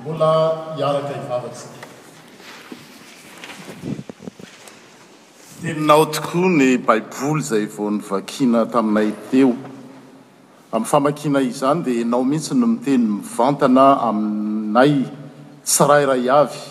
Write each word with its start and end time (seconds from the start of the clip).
mbola 0.00 0.74
iaraka 0.80 1.12
ivavatsy 1.20 1.68
teninao 5.60 6.04
tokoa 6.14 6.48
ny 6.58 6.68
baiboly 6.86 7.42
zay 7.44 7.66
vao 7.74 7.90
ny 7.90 8.00
vakina 8.08 8.62
taminay 8.72 9.10
teo 9.30 9.50
amn'ny 10.72 10.88
famakinay 10.92 11.46
zany 11.58 11.82
dia 11.84 12.04
nao 12.08 12.22
mihitsy 12.24 12.54
no 12.56 12.66
miteny 12.66 13.04
mivantana 13.16 13.84
aminay 14.08 14.94
tsyrairay 15.68 16.24
avy 16.40 16.62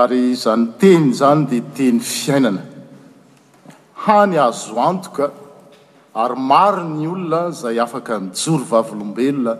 ary 0.00 0.22
zany 0.42 0.66
teny 0.80 1.10
zany 1.20 1.46
dia 1.50 1.66
teny 1.76 1.98
fiainana 1.98 2.62
hany 4.06 4.38
azo 4.46 4.78
antoka 4.88 5.26
ary 6.14 6.36
maro 6.50 6.84
ny 6.94 7.08
olona 7.10 7.50
zay 7.62 7.80
afaka 7.82 8.20
mijory 8.22 8.64
vavolombelona 8.70 9.56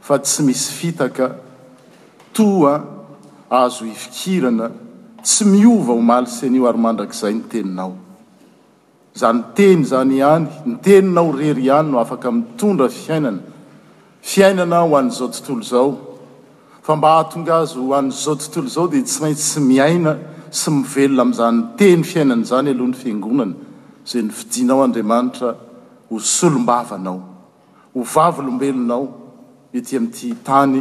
fa 0.00 0.14
tsy 0.18 0.42
misy 0.46 0.70
fitaka 0.78 1.43
toa 2.34 2.82
azo 3.50 3.84
ifikirana 3.86 4.70
tsy 5.24 5.42
miova 5.54 5.94
homalisen'io 5.96 6.66
ary 6.68 6.80
mandrak'zay 6.86 7.34
ny 7.38 7.42
teninao 7.52 7.92
zany 9.20 9.40
teny 9.56 9.80
zany 9.90 10.14
ihany 10.18 10.46
ny 10.66 10.76
teninao 10.84 11.30
rery 11.32 11.70
any 11.76 11.88
no 11.90 11.98
afak 12.02 12.24
mitondra 12.34 12.88
fiainana 12.90 13.40
fiainanahono 14.22 15.10
haghonzao 16.84 18.34
tnzao 18.36 18.86
dea 18.92 19.04
tsy 19.06 19.18
mainsy 19.22 19.42
sy 19.52 19.60
miaina 19.60 20.12
sy 20.50 20.68
mivelona 20.70 21.22
am'zanyny 21.22 21.62
teny 21.78 22.02
fiainan' 22.10 22.44
zany 22.50 22.68
aloha 22.74 22.88
ny 22.90 22.96
fiangonana 23.02 23.54
zay 24.10 24.22
ny 24.22 24.30
fidinao 24.38 24.82
andriamanitra 24.84 25.48
hosolombavanao 26.10 27.18
hovavilombelonao 27.94 29.02
ety 29.74 29.92
ami'ty 29.98 30.28
htany 30.40 30.80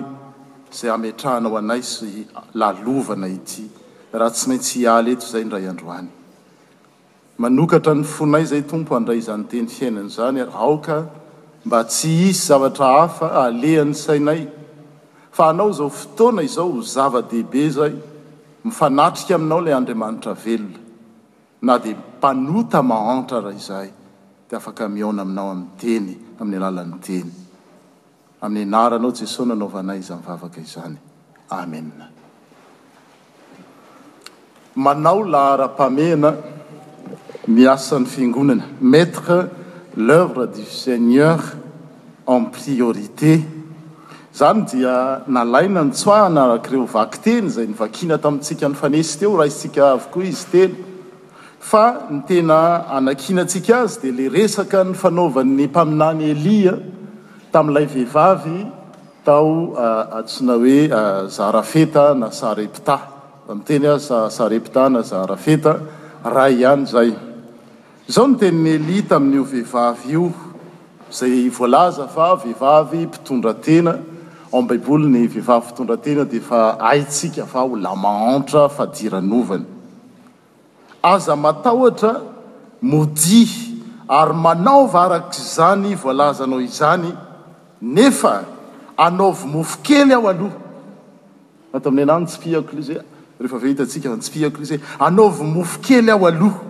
zay 0.73 0.89
ametrahanao 0.91 1.57
anay 1.61 1.81
sy 1.85 2.25
lalovana 2.57 3.27
ity 3.29 3.69
raha 4.13 4.31
tsy 4.33 4.45
maintsy 4.49 4.77
hial 4.83 5.07
eto 5.13 5.25
izay 5.25 5.45
ndray 5.45 5.65
androany 5.69 6.09
manokatra 7.37 7.93
ny 7.93 8.03
fonay 8.03 8.45
zay 8.45 8.61
tompo 8.65 8.95
andray 8.95 9.17
izanyteny 9.21 9.67
fiainany 9.67 10.09
zany 10.09 10.39
raha 10.43 10.59
aoka 10.59 10.97
mba 11.65 11.79
tsy 11.83 12.07
hisy 12.21 12.45
zavatra 12.49 12.87
hafa 12.99 13.27
alehan'ny 13.45 13.93
sainay 13.93 14.41
fa 15.31 15.49
anao 15.49 15.71
zao 15.71 15.89
fotoana 15.89 16.41
izao 16.43 16.81
zava-dehibe 16.81 17.69
zay 17.69 17.93
mifanatrika 18.65 19.35
aminao 19.35 19.61
lay 19.61 19.73
andriamanitra 19.73 20.33
velona 20.33 20.77
na 21.61 21.77
dia 21.79 21.95
panota 22.21 22.81
mahantra 22.83 23.41
rah 23.41 23.55
izahay 23.55 23.89
di 24.49 24.55
afaka 24.55 24.89
miona 24.89 25.21
aminao 25.21 25.49
amin'ny 25.51 25.71
teny 25.77 26.13
amin'ny 26.41 26.57
alalan'ny 26.65 26.99
teny 27.07 27.31
a'naranao 28.43 29.13
jesos 29.15 29.47
nanaovanay 29.47 30.01
izy 30.03 30.13
vavaka 30.25 30.59
izany 30.61 30.97
ahaaan'ny 31.49 31.91
fingonana 38.13 38.63
maître 38.81 39.47
l'euvre 39.95 40.47
du 40.47 40.65
seigneur 40.65 41.39
en 42.25 42.43
priorité 42.45 43.45
zany 44.35 44.65
dia 44.71 45.23
nalaina 45.27 45.83
nytsoahana 45.83 46.43
arakireo 46.47 46.85
vaky 46.93 47.17
teny 47.23 47.49
zay 47.49 47.67
nyvakiana 47.67 48.17
tamintsika 48.17 48.67
ny 48.69 48.75
fanesi 48.75 49.19
t 49.19 49.21
eo 49.25 49.35
raha 49.37 49.47
iztsika 49.51 49.91
avokoa 49.95 50.23
izy 50.23 50.45
ten 50.51 50.75
fa 51.59 51.85
ny 52.11 52.21
tena 52.27 52.75
anankina 52.97 53.41
atsika 53.45 53.79
azy 53.85 53.99
de 54.03 54.11
le 54.17 54.29
resaka 54.35 54.83
ny 54.83 54.93
fanaovan'ny 55.01 55.67
mpaminany 55.69 56.23
elia 56.33 56.73
tami'ilay 57.53 57.85
vehivavy 57.85 58.65
tao 59.25 59.73
ah, 59.77 60.07
atsina 60.19 60.55
hoe 60.57 60.91
ah, 60.91 61.27
zarafeta 61.27 62.05
na 62.17 62.31
sarepta 62.31 62.95
amiteny 63.49 63.85
a 63.87 63.99
sarepta 64.29 64.89
na 64.89 65.01
zarafeta 65.05 65.73
rah 66.25 66.49
ihany 66.51 66.85
zay 66.93 67.09
zaho 68.13 68.27
ny 68.33 68.37
teniny 68.41 68.71
elita 68.79 69.15
amin'io 69.21 69.45
vehivavy 69.53 70.09
io 70.17 70.25
zay 71.13 71.47
voalaza 71.57 72.07
fa 72.07 72.33
vehivavy 72.41 73.05
mpitondra 73.05 73.53
tena 73.65 73.93
aobaiboli 74.53 75.05
ny 75.13 75.27
vehivavy 75.29 75.65
mpitondratena 75.65 76.25
dia 76.25 76.41
fa 76.41 76.61
aitsika 76.91 77.43
afa 77.45 77.61
ho 77.69 77.75
lamaantra 77.85 78.65
fadiranovany 78.69 79.65
aza 81.13 81.35
mataotra 81.35 82.15
modi 82.81 83.45
ary 84.09 84.33
manao 84.45 84.85
varaka 84.97 85.37
zany 85.57 85.93
voalaza 86.03 86.43
anao 86.49 86.59
izany 86.61 87.11
nefa 87.83 88.45
anaovy 88.97 89.47
mofo 89.47 89.79
kely 89.83 90.13
aho 90.15 90.27
aloha 90.27 90.55
nat 91.73 91.87
aminy 91.87 92.07
anaytsi 92.11 92.39
piakolze 92.39 92.95
rehfa 93.39 93.57
veo 93.59 93.69
hitatsika 93.71 94.09
fa 94.09 94.15
ntsi 94.17 94.31
piakolize 94.31 94.79
anaovy 94.99 95.43
mofo 95.53 95.79
kely 95.87 96.11
aho 96.11 96.25
aloha 96.25 96.61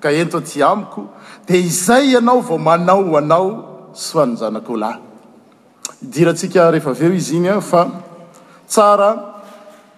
ka 0.00 0.08
ento 0.12 0.40
ty 0.40 0.62
amiko 0.64 1.06
di 1.46 1.58
izay 1.60 2.10
ianao 2.14 2.40
vao 2.40 2.58
manao 2.58 3.04
hanao 3.14 3.48
soanyjanakolahy 3.94 4.98
idiratsika 6.02 6.70
rehefa 6.70 6.90
av 6.90 7.02
eo 7.02 7.12
izy 7.14 7.36
igny 7.38 7.50
a 7.52 7.60
fa 7.60 7.82
tsara 8.68 9.10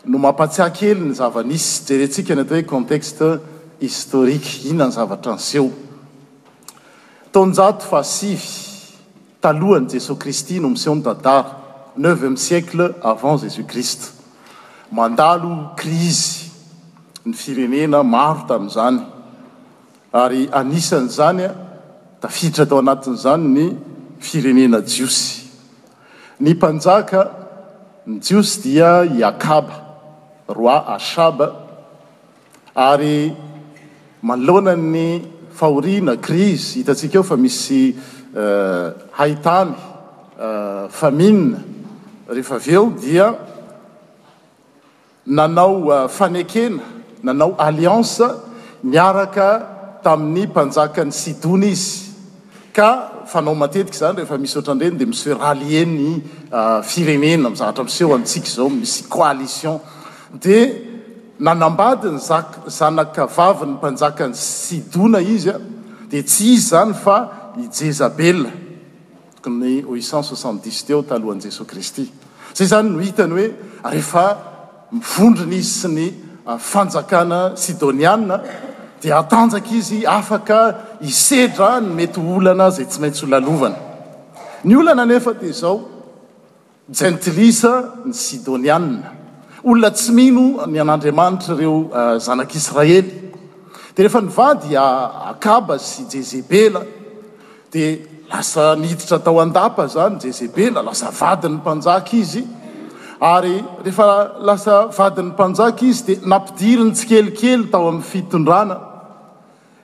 no 0.04 0.18
mampatsiakely 0.18 1.00
ny 1.04 1.14
zavanisy 1.20 1.84
jerentsika 1.86 2.34
n 2.34 2.40
atao 2.40 2.56
hoe 2.56 2.66
contekxte 2.74 3.38
historike 3.80 4.68
ina 4.70 4.84
any 4.84 4.90
zavatra 4.92 5.32
anseo 5.32 5.70
atonjato 7.28 7.86
fa 7.90 8.02
sivy 8.04 8.67
talohany 9.40 9.88
jesos 9.88 10.18
kristy 10.18 10.60
no 10.60 10.68
miseho 10.68 10.94
ni 10.94 11.02
tatara 11.02 11.54
neuveme 11.96 12.36
siecle 12.36 12.88
avant 13.02 13.36
jésus 13.42 13.64
krist 13.70 14.00
mandalo 14.90 15.70
krizy 15.76 16.48
ny 17.24 17.34
firenena 17.34 18.02
maro 18.02 18.44
tamiizany 18.48 19.00
ary 20.12 20.40
anisany 20.58 21.08
zany 21.08 21.44
a 21.50 21.52
ta 22.20 22.28
fiditra 22.28 22.64
tao 22.66 22.78
anatin'izany 22.82 23.46
ny 23.56 23.64
firenena 24.20 24.78
jiosy 24.80 25.46
ny 26.40 26.52
mpanjaka 26.54 27.20
ny 28.06 28.18
jiosy 28.24 28.60
dia 28.64 28.90
iakaba 29.18 29.74
roi 30.48 30.78
asab 30.96 31.38
ary 32.74 33.32
manlonany 34.22 35.08
fahoriana 35.58 36.16
krizy 36.26 36.78
hitatsika 36.80 37.18
eo 37.18 37.22
fa 37.22 37.36
misy 37.36 37.82
Eh, 38.38 38.90
haitany 39.18 39.72
eh, 40.40 40.86
famie 40.94 41.56
rehefa 42.30 42.54
aveo 42.60 42.92
dia 43.02 43.32
nanao 45.26 45.88
eh, 45.90 46.04
fanekena 46.08 46.78
nanao 47.24 47.56
alliance 47.58 48.22
miaraka 48.84 49.48
tamin'ny 50.04 50.46
mpanjaka 50.52 51.04
ny 51.04 51.10
sidona 51.12 51.66
izy 51.66 52.14
ka 52.72 52.88
fanao 53.32 53.54
matetika 53.58 53.98
zany 54.02 54.20
rehefa 54.22 54.38
misy 54.38 54.54
otranireny 54.60 54.98
dia 55.00 55.06
misy 55.10 55.30
hoe 55.32 55.38
ralie 55.42 55.82
ny 55.86 56.22
firenena 56.92 57.48
ami 57.50 57.58
zaatra 57.58 57.84
miseho 57.88 58.14
antsika 58.14 58.54
zao 58.54 58.68
misy 58.70 59.02
coalition 59.10 59.80
dia 60.38 60.62
nanambadi 61.38 62.12
ny 62.14 62.22
zak 62.30 62.70
zanaka 62.70 63.26
vava 63.26 63.66
ny 63.66 63.72
mpanjakany 63.74 64.34
sidona 64.34 65.18
izy 65.20 65.50
a 65.50 65.58
dia 66.08 66.22
tsy 66.22 66.52
izy 66.54 66.70
zany 66.70 66.94
fa 66.94 67.18
i 67.58 67.68
jezabea 67.80 68.44
toko 69.36 69.50
ny 69.50 69.82
huit 69.82 70.04
cnt 70.04 70.38
sodi 70.38 70.70
teo 70.86 71.02
talohan'i 71.02 71.44
jesos 71.48 71.66
kristy 71.66 72.02
zay 72.54 72.66
zany 72.70 72.88
no 72.90 72.98
hitany 73.04 73.30
hoe 73.30 73.52
rehefa 73.92 74.24
mivondrony 74.92 75.54
izy 75.58 75.78
sy 75.84 75.88
ny 75.92 76.06
ah, 76.46 76.58
fanjakana 76.58 77.56
sidoniaa 77.56 78.40
dia 79.02 79.18
atanjaka 79.18 79.74
izy 79.78 80.00
afaka 80.06 80.58
isedra 81.00 81.80
no 81.80 81.94
mety 81.94 82.20
olana 82.20 82.68
izay 82.68 82.86
tsy 82.86 83.00
maintsy 83.02 83.24
olnalovana 83.26 83.76
ny 84.64 84.76
olana 84.80 85.04
nefa 85.04 85.32
dia 85.40 85.52
zao 85.52 85.76
jentilisa 86.88 87.72
ny 88.04 88.12
sidoniaa 88.12 88.80
olona 89.64 89.90
tsy 89.90 90.10
mino 90.12 90.66
ny 90.66 90.80
an'andriamanitra 90.80 91.54
ireo 91.56 91.78
ah, 91.94 92.18
zanak'israely 92.18 93.02
dia 93.94 94.02
rehefa 94.04 94.20
nyvady 94.20 94.76
a 94.76 94.82
ah, 94.86 95.30
akaba 95.32 95.78
sy 95.78 96.02
jezebela 96.12 96.82
dia 97.72 97.98
lasa 98.32 98.76
nhiditra 98.76 99.18
tao 99.18 99.40
andapa 99.40 99.86
zany 99.86 100.18
jezebela 100.24 100.82
lasa 100.82 101.10
vadiny'ny 101.20 101.58
mpanjaka 101.60 102.12
izy 102.16 102.42
ary 103.20 103.56
rehefa 103.84 104.06
lasa 104.48 104.76
vadin'ny 104.98 105.30
mpanjaka 105.34 105.82
izy 105.90 106.02
dia 106.06 106.20
nampidiriny 106.32 106.92
tsikelikely 106.96 107.64
tao 107.72 107.88
amin'ny 107.90 108.04
fitondrana 108.12 108.76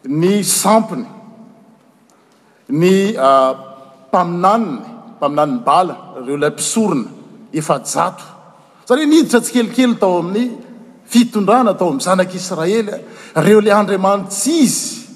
ny 0.04 0.42
sampiny 0.42 1.04
ny 2.80 2.92
ah, 3.28 3.52
mpaminaniny 4.08 4.76
mpaminaniny 5.16 5.60
bala 5.66 5.96
reo 6.26 6.36
lay 6.42 6.50
mpisorona 6.50 7.08
efajato 7.58 8.24
zare 8.88 9.06
nihiditra 9.06 9.40
tsikelikely 9.40 9.94
tao 10.00 10.18
amin'ny 10.22 10.44
fitondrana 11.12 11.74
tao 11.78 11.88
ami'ny 11.92 12.00
zanak'israelya 12.08 12.96
reo 13.44 13.60
ilay 13.60 13.76
andriamanitsy 13.80 14.50
izy 14.68 15.06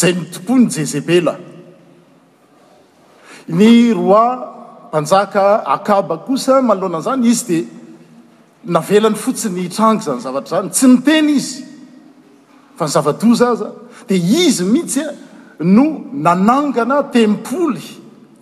zay 0.00 0.12
mitompo 0.20 0.58
ny 0.58 0.68
jezebela 0.70 1.34
ny 3.48 3.92
roa 3.94 4.54
mpanjaka 4.92 5.66
akaba 5.66 6.18
kosa 6.18 6.62
malohana 6.62 7.00
zany 7.00 7.26
izy 7.26 7.44
dia 7.48 7.64
navelany 8.68 9.14
fotsin 9.16 9.52
ny 9.56 9.60
itrangy 9.66 10.02
zany 10.04 10.20
zavatra 10.20 10.58
zany 10.58 10.68
tsy 10.70 10.86
ni 10.86 10.98
teny 11.02 11.30
izy 11.32 11.64
fa 12.76 12.84
ny 12.84 12.90
zava-doza 12.92 13.48
aza 13.52 13.68
dia 14.06 14.16
izy 14.18 14.64
mihitsy 14.64 15.00
a 15.00 15.12
no 15.60 15.84
nanangana 16.12 17.02
tempoly 17.10 17.82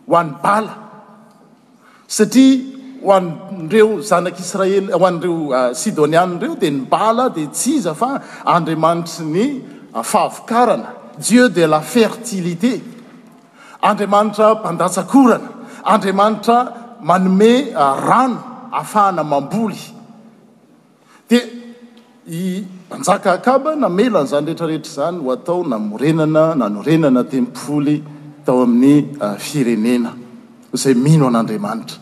ho 0.09 0.15
an'ny 0.17 0.33
bala 0.43 0.75
satria 2.07 2.63
ho 3.03 3.13
andreo 3.13 4.03
zanak'israely 4.03 4.91
ho 4.99 5.05
an'ireo 5.07 5.53
ah, 5.59 5.73
sidonianireo 5.75 6.55
dia 6.61 6.71
ny 6.71 6.83
bala 6.91 7.31
dia 7.31 7.47
ts 7.51 7.67
iza 7.67 7.95
fa 7.95 8.11
andriamanitry 8.55 9.25
ny 9.25 9.45
ah, 9.95 10.03
fahavokarana 10.11 10.89
dieu 11.27 11.49
de 11.49 11.65
la 11.67 11.81
fertilité 11.81 12.96
andriamanitra 13.83 14.55
mpandatsakorana 14.55 15.49
andriamanitra 15.85 16.57
manome 17.03 17.73
ah, 17.77 18.01
rano 18.09 18.39
hahafahana 18.71 19.25
mamboly 19.25 19.81
dia 21.31 21.41
i 22.33 22.65
mpanjaka 22.89 23.33
akaba 23.39 23.75
namelany 23.83 24.27
zany 24.33 24.47
rehetrarehetra 24.49 24.89
izany 24.93 25.19
ho 25.25 25.29
atao 25.37 25.61
namorenana 25.73 26.45
nanorenana 26.63 27.23
tempoly 27.33 27.97
tao 28.47 28.59
amin'ny 28.63 29.17
ah, 29.27 29.35
firenena 29.49 30.13
zay 30.83 30.95
mino 31.07 31.27
an'andriamanitra 31.31 31.99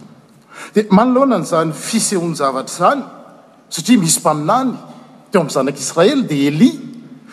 dia 0.75 0.85
manoloanany 0.99 1.43
izany 1.49 1.71
fisehon- 1.87 2.35
zavatra 2.43 2.77
zany 2.81 3.03
satria 3.75 3.99
misy 4.05 4.21
mpaminany 4.23 4.71
teo 5.31 5.41
ami' 5.43 5.55
zanak'israely 5.57 6.23
dia 6.31 6.49
elia 6.51 6.77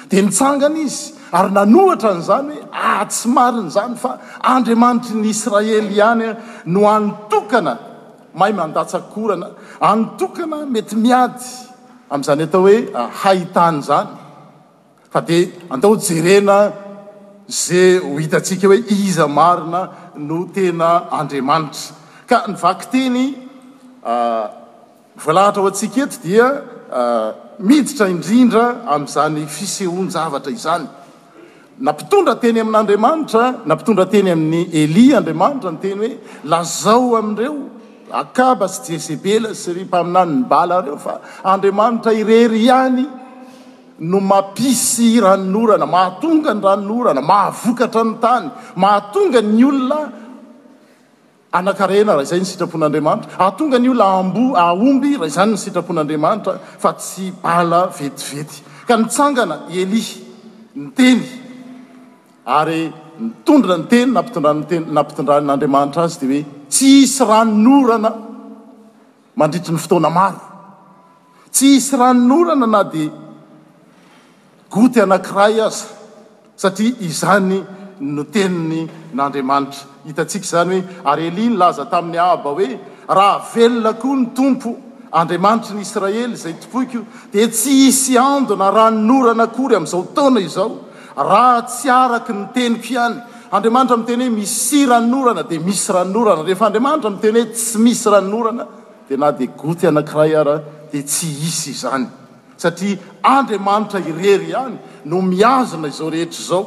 dia 0.10 0.22
nitsangana 0.26 0.78
izy 0.88 1.20
ary 1.34 1.52
nanohitra 1.54 2.14
n'izany 2.18 2.54
hoe 2.56 2.68
ahatsy 2.76 3.28
mariny 3.36 3.68
izany 3.72 3.96
fa 4.04 4.12
andriamanitry 4.54 5.20
ny 5.22 5.28
israely 5.32 5.78
ihanya 5.96 6.32
no 6.66 6.82
ano 6.94 7.12
tokana 7.30 7.74
may 8.40 8.52
mandatsakorana 8.60 9.48
any 9.92 10.04
tokana 10.22 10.60
mety 10.76 10.96
miady 11.06 11.48
amin'izany 12.12 12.44
atao 12.48 12.64
hoe 12.66 12.78
ah, 13.02 13.08
haitany 13.22 13.80
zany 13.90 14.12
fa 15.14 15.22
dia 15.32 15.46
andao 15.76 15.94
jerena 16.08 16.58
zay 17.62 17.90
ho 18.04 18.12
hitantsika 18.24 18.68
hoe 18.72 18.80
iza 19.06 19.28
marina 19.38 19.82
no 20.30 20.40
tena 20.58 20.90
andriamanitra 21.20 21.96
ka 22.30 22.40
ny 22.52 22.56
vaky 22.66 22.88
teny 22.96 23.24
ah, 24.14 24.46
voalahatra 25.26 25.62
ao 25.64 25.72
antsika 25.72 26.02
eto 26.08 26.20
dia 26.28 26.46
ah, 26.52 27.30
miditra 27.70 28.06
indrindra 28.16 28.66
amin'izany 28.94 29.44
fisehonjavatra 29.58 30.52
izany 30.60 30.88
na 31.82 31.92
mpitondra 31.94 32.36
teny 32.36 32.60
amin'andriamanitra 32.62 33.44
na 33.66 33.76
mpitondra 33.76 34.06
teny 34.12 34.30
amin'ny 34.32 34.62
elia 34.82 35.16
andriamanitra 35.22 35.72
nyteny 35.72 36.02
hoe 36.02 36.12
lazao 36.54 37.16
amin'ireo 37.22 37.56
akaba 38.22 38.68
sy 38.68 38.92
jesebela 38.98 39.52
sy 39.56 39.72
ry 39.78 39.86
mpaminanyny 39.88 40.44
bala 40.52 40.82
reo 40.86 40.98
fa 41.00 41.16
andriamanitra 41.54 42.14
irery 42.14 42.62
ihany 42.68 43.08
no 44.12 44.20
mapisy 44.30 45.10
ranonny 45.26 45.62
orana 45.64 45.88
mahatonga 45.96 46.54
ny 46.60 46.64
ranony 46.68 46.94
orana 47.02 47.24
mahavokatra 47.32 48.04
ny 48.12 48.16
tany 48.28 48.50
mahatonga 48.86 49.42
ny 49.50 49.66
olona 49.72 50.00
anakarena 51.60 52.14
raha 52.20 52.30
izay 52.30 52.42
ny 52.46 52.50
sitrapon'andriamanitra 52.54 53.38
ahatonga 53.42 53.80
ny 53.82 53.90
olona 53.94 54.22
ambo 54.24 54.46
aomby 54.68 55.16
raha 55.24 55.34
izany 55.36 55.56
ny 55.58 55.62
sitrapon'andriamanitra 55.66 56.60
fa 56.86 56.94
tsy 57.04 57.32
bala 57.44 57.82
vetivety 58.02 58.62
ka 58.88 59.02
nitsangana 59.04 59.64
i 59.74 59.82
elia 59.82 60.18
ny 60.80 60.90
teny 61.00 61.24
ary 62.46 62.92
nitondra 63.20 63.78
ny 63.78 63.88
tenyny 63.90 64.12
nampitodrte 64.14 64.80
nampitondran'andriamanitra 64.94 66.02
azy 66.04 66.20
dia 66.20 66.44
hoe 66.44 66.46
tsy 66.72 66.88
hisy 67.02 67.24
ranonorana 67.28 68.12
mandrito 69.38 69.72
ny 69.72 69.78
fotoana 69.84 70.10
maro 70.10 70.40
tsy 71.54 71.68
hisy 71.76 71.96
rano 72.00 72.24
norana 72.30 72.66
na 72.74 72.82
dia 72.92 73.12
goty 74.74 75.00
anankiray 75.06 75.56
azy 75.68 75.86
satria 76.62 76.96
izany 77.08 77.58
no 78.16 78.24
teniny 78.34 78.80
n'andriamanitra 79.16 79.86
hitatsika 80.08 80.46
zany 80.52 80.82
hoe 80.82 81.12
aryeli 81.12 81.46
nylaza 81.52 81.86
tamin'ny 81.92 82.18
aba 82.20 82.50
hoe 82.58 82.68
raha 83.18 83.38
velona 83.54 83.92
koa 84.02 84.16
ny 84.22 84.26
tompo 84.38 84.70
andriamanitry 85.20 85.74
ny 85.78 85.82
israely 85.88 86.36
zay 86.44 86.56
topoiko 86.64 86.98
di 87.32 87.48
tsy 87.54 87.72
hisy 87.86 88.18
andona 88.18 88.72
rano 88.78 89.00
norana 89.10 89.44
akory 89.48 89.76
amin'izao 89.78 90.06
taona 90.16 90.40
izao 90.48 90.72
raha 91.16 91.66
tsy 91.68 91.90
araky 91.90 92.34
ny 92.34 92.46
teniko 92.54 92.88
ihany 92.94 93.18
andriamanitra 93.52 93.98
miteny 93.98 94.24
hoe 94.28 94.36
missy 94.36 94.86
ranonorana 94.86 95.44
dia 95.44 95.60
misy 95.60 95.92
ranonorana 95.94 96.44
rehefa 96.48 96.66
andriamanitra 96.66 97.10
miy 97.12 97.20
teny 97.22 97.40
hoe 97.42 97.54
tsy 97.56 97.78
misy 97.84 98.10
ranonorana 98.10 98.66
dia 99.08 99.18
na 99.18 99.32
dia 99.32 99.48
goty 99.48 99.88
anankiray 99.88 100.36
ara 100.42 100.56
dia 100.92 101.04
tsy 101.04 101.28
isy 101.50 101.70
izany 101.76 102.06
satria 102.58 102.98
andriamanitra 103.24 104.00
irery 104.12 104.50
ihany 104.54 104.78
no 105.06 105.22
miazona 105.22 105.88
izao 105.92 106.10
rehetra 106.12 106.42
izao 106.46 106.62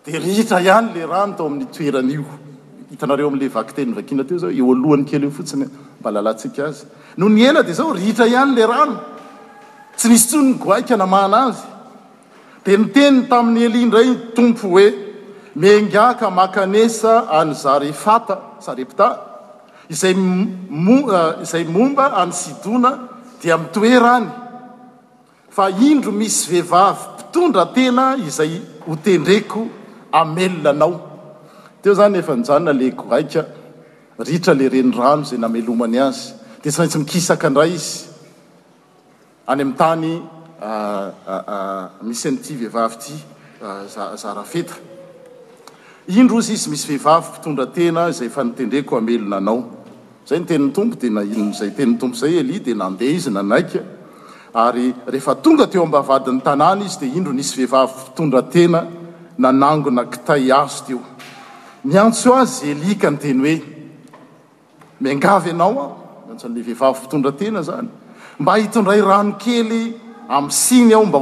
ed 0.08 0.16
rhitr 0.24 0.54
ihany 0.64 0.94
la 0.94 1.06
rano 1.06 1.34
tao 1.36 1.46
amin'nytoeranyio 1.46 2.24
hitanareo 2.90 3.26
amle 3.30 3.46
vaktenyaina 3.56 4.24
teo 4.28 4.38
zaeoalhan'ny 4.44 5.04
kelyiofotsinymb 5.10 6.06
lalaao 6.14 7.60
ed 7.68 7.74
zao 7.80 7.90
rhitra 7.98 8.24
ihany 8.32 8.52
la 8.58 8.66
rano 8.72 8.96
tsy 9.96 10.08
nistrony 10.14 10.50
nygoaa 10.54 10.96
na 11.02 11.06
mana 11.14 11.38
azy 11.48 11.62
de 12.64 12.72
ni 12.80 12.86
teniny 12.94 13.20
tamin'ny 13.30 13.62
elindray 13.68 14.08
tompo 14.36 14.66
hoe 14.74 14.86
mengaka 15.62 16.26
makanesa 16.40 17.12
any 17.40 17.52
zarefata 17.64 18.34
sarepta 18.66 19.06
izayizay 19.94 21.64
eh, 21.66 21.70
momba 21.78 22.04
any 22.22 22.32
sidona 22.40 22.90
dia 23.42 23.56
mitoe 23.58 23.96
rany 23.98 24.26
fa 25.48 25.68
indro 25.70 26.10
misy 26.12 26.50
vehivavy 26.50 27.00
mpitondra 27.12 27.66
tena 27.74 28.16
izay 28.26 28.60
hotendreko 28.86 29.66
amelona 30.12 30.70
anao 30.70 31.00
teeo 31.82 31.94
zany 31.94 32.16
efa 32.18 32.36
nyjanona 32.36 32.72
leko 32.72 33.14
aika 33.14 33.44
ritra 34.18 34.54
le 34.54 34.68
renyrano 34.68 35.22
zay 35.24 35.38
namelomany 35.38 35.98
azy 36.06 36.34
de 36.62 36.70
tsy 36.70 36.78
naintsy 36.80 36.98
mikisaka 36.98 37.50
ndray 37.50 37.72
izy 37.74 37.98
any 39.46 39.60
am'nytany 39.62 40.22
ah, 40.62 41.10
ah, 41.26 41.44
ah, 41.54 41.86
misy 42.02 42.28
an'ity 42.28 42.54
vehivavy 42.60 42.94
ity 42.94 43.16
zzarafeta 44.16 44.74
indro 46.16 46.40
zy 46.40 46.52
izy 46.52 46.70
misy 46.70 46.86
vehivavy 46.88 47.28
mpitondra 47.30 47.66
tena 47.66 48.08
izay 48.08 48.28
fa 48.28 48.44
nitendreko 48.44 48.94
hamelona 48.96 49.36
anao 49.36 49.79
zay 50.26 50.38
ny 50.40 50.46
teniny 50.46 50.72
tompo 50.72 50.96
de 50.96 51.10
na 51.10 51.20
inzay 51.22 51.70
teniny 51.74 51.98
tompo 51.98 52.16
zay 52.16 52.38
eli 52.38 52.58
di 52.60 52.74
nandeha 52.74 53.14
izy 53.16 53.30
nanaik 53.30 53.72
ary 54.54 54.92
rehefa 55.06 55.34
tonga 55.42 55.66
teo 55.66 55.84
ambaavadin'ny 55.84 56.42
tanàna 56.42 56.84
izy 56.84 56.98
de 57.00 57.06
indro 57.18 57.32
nisy 57.32 57.54
vehivavy 57.60 57.92
fitondratena 58.04 58.86
nanangona 59.38 60.04
kitay 60.04 60.50
azo 60.52 60.84
teo 60.86 60.98
miato 61.84 62.34
azy 62.34 62.70
elika 62.74 63.10
nyteny 63.10 63.40
hoe 63.40 63.60
mingav 65.00 65.46
anao 65.48 65.74
a 65.80 65.86
iale 66.44 66.62
vehivavy 66.66 67.00
fitondratena 67.00 67.62
zany 67.68 67.88
mba 68.38 68.52
hitndray 68.60 69.00
rano 69.00 69.32
kely 69.40 69.94
any 70.30 70.92
aomba 70.94 71.18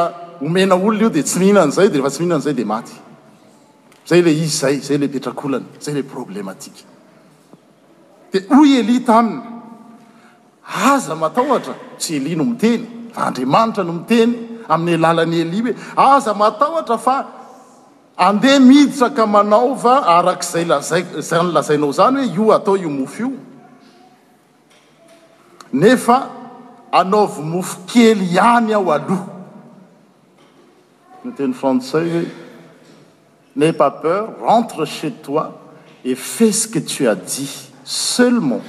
omena 0.45 0.75
olona 0.75 1.01
io 1.03 1.09
de 1.15 1.23
tsy 1.23 1.37
mihinan'zay 1.41 1.89
derefa 1.93 2.11
tsy 2.11 2.21
mihinanzay 2.23 2.53
de 2.55 2.65
maty 2.65 2.93
zay 4.09 4.23
le 4.23 4.31
izy 4.33 4.49
zay 4.59 4.79
zay 4.81 4.99
ley 4.99 5.09
tetrak' 5.09 5.45
olany 5.45 5.65
zay 5.81 5.95
la 5.95 6.03
problematika 6.03 6.85
de 8.33 8.39
oy 8.57 8.79
eli 8.81 9.01
taminy 9.05 9.41
aza 10.65 11.15
matahotra 11.15 11.75
tsy 11.99 12.17
eli 12.17 12.35
no 12.37 12.45
mitely 12.45 12.87
fa 13.13 13.21
andriamanitra 13.27 13.83
no 13.85 13.93
miteny 13.93 14.33
amin'ny 14.69 15.01
lalany 15.03 15.37
eli 15.43 15.61
hoe 15.61 15.73
aza 16.15 16.35
matahotra 16.35 16.99
fa 16.99 17.17
andeha 18.17 18.59
miditraka 18.61 19.27
manaova 19.27 19.95
arak'izay 20.17 20.65
lazaizany 20.73 21.53
lazainao 21.55 21.93
zany 21.99 22.19
hoe 22.21 22.29
io 22.47 22.53
atao 22.57 22.77
io 22.77 22.89
mofo 22.91 23.23
io 23.23 23.31
nefa 25.73 26.17
anaovy 27.01 27.43
mofo 27.53 27.77
kely 27.87 28.25
ihany 28.35 28.73
aho 28.75 28.91
aloha 28.93 29.27
nyteny 31.25 31.53
frantsay 31.55 32.09
ha 32.11 32.21
n'ai 33.57 33.73
pas 33.73 33.91
peur 33.91 34.33
rentre 34.43 34.85
chez 34.85 35.11
toi 35.11 35.59
et 36.05 36.15
fais 36.15 36.53
ce 36.53 36.69
que 36.69 36.79
tu 36.79 37.09
as 37.09 37.15
dit 37.15 37.69
seulement 37.85 38.61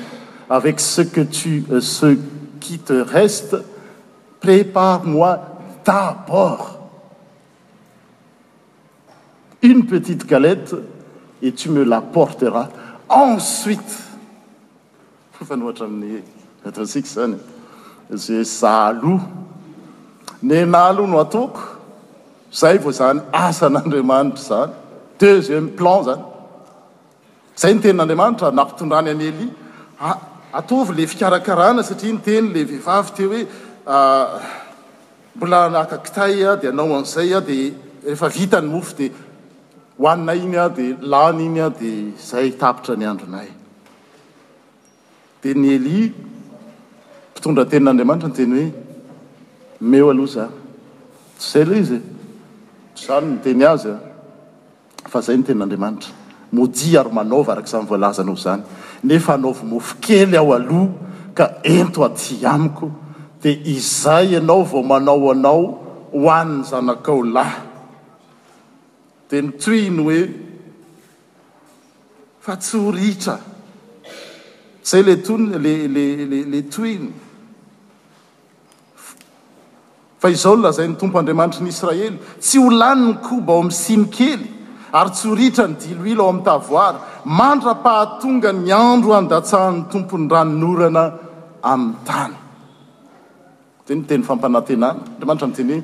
avec 0.49 0.79
ce 0.79 1.01
euh, 1.99 2.15
qui 2.59 2.79
te 2.79 2.93
reste 2.93 3.55
prépare 4.39 5.03
moi 5.03 5.39
dabord 5.85 6.79
une 9.61 9.85
petite 9.85 10.25
galette 10.25 10.75
et 11.41 11.51
tu 11.51 11.69
me 11.69 11.83
la 11.83 12.01
porteras 12.01 12.69
ensuite 13.07 14.09
salou 18.43 19.19
nemalu 20.43 21.07
noatok 21.07 21.80
zahay 22.51 22.77
vao 22.83 22.91
zany 22.91 23.21
asan'andriamanitra 23.33 24.37
zany 24.43 24.71
deuxième 25.19 25.69
plan 25.75 26.03
zany 26.03 26.21
zay 27.57 27.73
ny 27.73 27.79
tenin'andriamanitra 27.81 28.51
na 28.53 28.65
mpitondrany 28.65 29.09
any 29.09 29.27
eli 29.31 29.47
ataovy 30.59 30.93
le 30.99 31.05
fikarakarana 31.07 31.83
satria 31.83 32.13
ny 32.13 32.21
teny 32.27 32.49
la 32.53 32.65
vehivavy 32.69 33.11
te 33.17 33.23
hoe 33.29 33.41
mbola 35.35 35.59
akaktaya 35.83 36.55
di 36.59 36.67
anao 36.67 36.95
a'izay 36.99 37.31
a 37.33 37.39
dia 37.49 37.71
rehefa 38.05 38.27
vita 38.35 38.59
ny 38.61 38.67
mofo 38.73 38.93
dia 38.97 39.11
hoanina 40.01 40.33
iny 40.43 40.57
a 40.57 40.67
di 40.69 40.85
lany 41.13 41.41
iny 41.47 41.59
a 41.61 41.69
di 41.79 41.91
zay 42.29 42.49
tapitra 42.61 42.93
ny 42.99 43.05
andronay 43.11 43.49
di 45.41 45.51
ny 45.61 45.67
eli 45.77 45.99
mpitondratenin'andriamanitra 47.31 48.29
nteny 48.33 48.53
hoe 48.59 48.69
meo 49.91 50.09
aloha 50.11 50.33
zany 50.33 50.51
tsyzay 51.37 51.63
aloh 51.63 51.77
izy 51.83 51.97
e. 52.01 52.20
zany 53.07 53.25
ny 53.29 53.37
teny 53.43 53.65
azya 53.69 53.95
fa 55.09 55.19
zay 55.25 55.37
no 55.37 55.43
ten'andriamanitra 55.43 56.11
modia 56.57 56.99
aro 57.01 57.11
manaova 57.17 57.53
arak' 57.53 57.67
izany 57.71 57.87
voalazanao 57.89 58.37
zany 58.43 58.63
nefa 59.07 59.33
anaovo 59.37 59.63
mofo 59.71 59.95
kely 60.05 60.35
aho 60.39 60.51
aloha 60.59 61.09
ka 61.37 61.45
ento 61.75 62.03
aty 62.07 62.35
amiko 62.53 62.91
dia 63.41 63.55
izay 63.75 64.31
anao 64.39 64.61
vao 64.71 64.83
manao 64.91 65.31
anao 65.33 65.61
ho 66.13 66.29
anny 66.39 66.63
zanakao 66.69 67.21
lahy 67.37 67.57
de 69.29 69.41
ny 69.41 69.49
toyny 69.63 69.97
hoe 70.05 70.21
fa 72.45 72.53
tsy 72.61 72.75
horitra 72.85 73.35
zay 74.89 75.01
le 75.07 75.15
ton 75.25 75.43
lelle 75.65 76.61
toino 76.73 77.20
fa 80.21 80.29
izao 80.29 80.53
onazay 80.53 80.87
ny 80.87 80.95
tompo 81.01 81.17
andriamanitra 81.19 81.63
ny 81.65 81.69
israely 81.73 82.09
tsy 82.39 82.59
holany 82.61 83.01
ny 83.05 83.13
koba 83.25 83.53
ao 83.53 83.59
amin'ny 83.63 83.73
siny 83.81 84.05
kely 84.15 84.43
ary 84.97 85.09
tsy 85.17 85.25
horitra 85.31 85.65
ny 85.69 85.73
diloila 85.81 86.23
ao 86.23 86.29
am'ntavoara 86.33 86.99
mandrapahatonga 87.39 88.51
ny 88.53 88.69
andro 88.87 89.11
andatsaha'ny 89.19 89.79
tompon'ny 89.91 90.27
ranonorana 90.33 91.03
amin'ny 91.71 91.95
tany 92.09 92.35
den 93.87 93.99
teny 94.11 94.23
fampanatenana 94.29 94.99
anamantra 95.17 95.47
mteny 95.51 95.75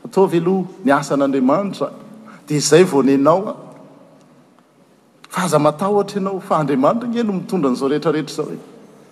ho 0.00 0.04
ataov 0.08 0.30
aloha 0.40 0.84
niasan'andriamanitra 0.88 1.86
di 2.48 2.56
zay 2.68 2.84
vonanaoa 2.92 3.52
fa 5.34 5.48
za 5.48 5.58
matahtra 5.66 6.18
ianao 6.20 6.36
fa 6.48 6.54
andriamanitra 6.60 7.08
elo 7.20 7.32
mitondran'zao 7.38 7.88
rehetrarehetra 7.92 8.34
zao 8.38 8.48
e 8.56 8.60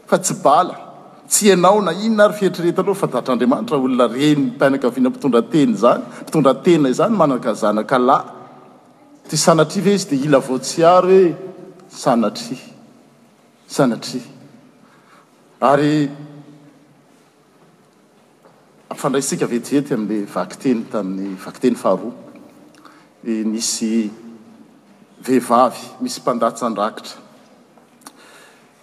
fa 0.09 0.17
tsy 0.25 0.35
bala 0.45 0.88
tsy 1.29 1.47
ianao 1.49 1.81
na 1.81 1.93
inona 1.93 2.25
ary 2.25 2.35
fihetrireta 2.39 2.81
aloha 2.83 2.99
fantahatr'andriamanitra 3.03 3.77
olona 3.87 4.07
reny 4.17 4.45
panaka 4.61 4.89
vianampitondra 4.95 5.43
teny 5.55 5.73
zany 5.83 6.03
mpitondra 6.23 6.55
tena 6.67 6.89
izany 6.93 7.15
manaka 7.21 7.51
zanaka 7.63 7.97
la 8.09 8.19
ty 9.29 9.37
sanatria 9.45 9.85
vae 9.87 9.95
izy 9.99 10.09
dia 10.11 10.25
ila 10.27 10.39
vao 10.47 10.59
tsy 10.65 10.81
ary 10.97 11.21
hoe 11.23 11.93
sanatri 12.03 12.57
sanatri 13.77 14.21
ary 15.71 15.95
afandraysika 18.95 19.47
vetivety 19.55 19.91
am'le 19.99 20.19
vaki 20.35 20.57
teny 20.65 20.79
tamin'ny 20.93 21.37
vakiteny 21.45 21.77
faharoa 21.83 22.15
misy 23.53 23.93
eh, 24.05 24.11
vehivavy 25.27 25.85
misy 26.03 26.19
mpandatsandrakitra 26.25 27.28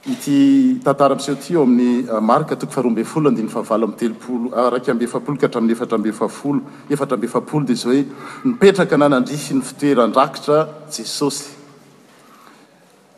ity 0.06 0.74
tantara 0.84 1.16
miseho 1.18 1.38
ty 1.42 1.54
eo 1.54 1.62
amin'ny 1.64 2.10
uh, 2.10 2.20
marka 2.22 2.56
toko 2.56 2.72
faharoambeyfolo 2.74 3.30
andiny 3.30 3.50
fahavala 3.50 3.86
am' 3.88 3.94
telopolo 3.98 4.52
araky 4.66 4.90
uh, 4.90 4.94
ambe 4.94 5.04
efapolo 5.08 5.38
ka 5.40 5.48
hatramin'ny 5.48 5.74
efatra 5.74 5.98
mbe 5.98 6.12
fafolo 6.14 6.62
efatra 6.94 7.18
mbe 7.18 7.28
fapolo 7.34 7.66
de 7.66 7.74
zao 7.74 7.92
hoe 7.92 8.04
nipetraka 8.46 8.98
na 8.98 9.08
nandrihy 9.08 9.54
ny 9.58 9.62
fitoeran-drakitra 9.66 10.60
jesosy 10.94 11.46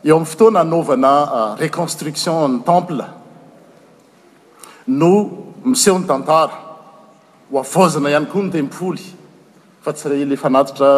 eo 0.08 0.16
amin'ny 0.16 0.30
fotoana 0.32 0.60
anaovana 0.64 1.12
uh, 1.22 1.58
reconstruction 1.60 2.52
ny 2.56 2.64
temple 2.64 3.04
no 4.86 5.12
miseho 5.64 5.98
ny 6.00 6.06
tantara 6.08 6.56
ho 7.52 7.58
avozana 7.60 8.08
ihany 8.14 8.26
koa 8.32 8.42
nytempoly 8.46 9.04
fa 9.84 9.92
tsy 9.92 10.08
rele 10.08 10.36
fanatitra 10.40 10.88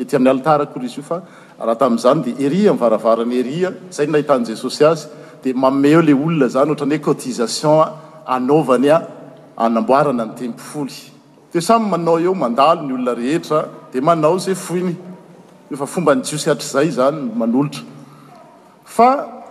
ety 0.00 0.16
amin'ny 0.16 0.30
alitara 0.34 0.62
akory 0.66 0.86
izy 0.90 0.98
io 1.00 1.06
fa 1.06 1.22
raha 1.60 1.78
tamin'izany 1.78 2.22
di 2.24 2.32
heria 2.38 2.72
n'varavarany 2.74 3.34
heria 3.38 3.70
zay 3.94 4.06
nahitany 4.10 4.46
jesosy 4.48 4.84
azy 4.88 5.08
dia 5.42 5.54
maomey 5.54 5.90
eo 5.94 6.00
la 6.02 6.14
olona 6.16 6.48
zany 6.50 6.68
ohatra 6.72 6.86
ny 6.88 6.96
hoe 6.96 7.04
cotisationa 7.04 7.86
anavany 8.26 8.88
a 8.90 8.98
anamboarana 9.56 10.24
ny 10.30 10.34
tempoly 10.40 10.96
de 11.52 11.60
samy 11.62 11.86
manao 11.92 12.18
eo 12.20 12.34
mandalo 12.34 12.82
ny 12.82 12.92
olona 12.96 13.14
rehetra 13.14 13.60
dia 13.92 14.02
manao 14.02 14.38
zay 14.38 14.54
foiny 14.54 14.96
efa 15.70 15.86
fomba 15.86 16.14
nyjiosy 16.14 16.50
atr'zay 16.50 16.90
zanymanolotra 16.98 17.82
fa 18.84 19.08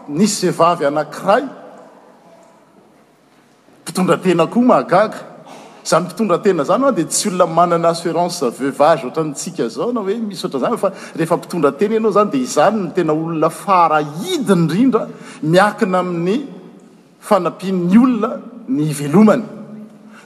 nisy 0.09 0.39
zeivavy 0.47 0.83
anankiray 0.91 1.43
mpitondratena 3.81 4.45
koa 4.47 4.61
mahagaka 4.71 5.32
izany 5.85 6.01
mpitondratena 6.05 6.63
zany 6.63 6.85
a 6.85 6.91
di 6.91 7.03
tsy 7.05 7.27
olona 7.29 7.45
manana 7.45 7.89
assurance 7.89 8.43
vevageohatra 8.59 9.21
antsika 9.25 9.63
zaona 9.75 9.99
hoe 9.99 10.15
misy 10.29 10.45
otra 10.47 10.59
zanyfa 10.63 10.87
rehefampitondrateny 11.17 11.93
ieanao 11.95 12.11
zany 12.17 12.27
dia 12.31 12.41
izanyntena 12.47 13.11
olona 13.21 13.49
farahidiny 13.63 14.63
irindra 14.71 15.01
miakina 15.53 15.97
amin'ny 16.03 16.37
fanapin'ny 17.27 17.95
olona 18.03 18.31
ny 18.77 18.87
velomany 18.99 19.43